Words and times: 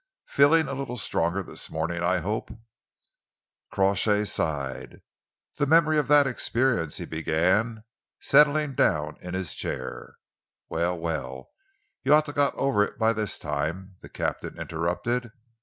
"Feeling 0.25 0.67
a 0.67 0.73
little 0.73 0.97
stronger 0.97 1.43
this 1.43 1.69
morning, 1.69 2.01
I 2.01 2.21
hope?" 2.21 2.49
Crawshay 3.69 4.25
sighed. 4.25 5.03
"The 5.57 5.67
memory 5.67 5.99
of 5.99 6.07
that 6.07 6.25
experience," 6.25 6.97
he 6.97 7.05
began, 7.05 7.83
settling 8.19 8.73
down 8.73 9.17
in 9.21 9.35
his 9.35 9.53
chair, 9.53 10.15
"Well, 10.69 10.97
well, 10.97 11.51
you 12.01 12.15
ought 12.15 12.25
to 12.25 12.29
have 12.31 12.35
got 12.35 12.55
over 12.55 12.87
that 12.87 12.97
by 12.97 13.13
this 13.13 13.37
time," 13.37 13.93
the 14.01 14.09
captain 14.09 14.59
interrupted. 14.59 15.33